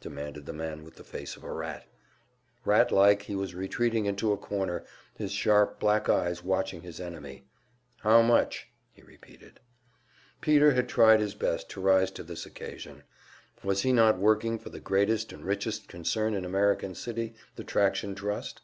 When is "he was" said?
3.22-3.56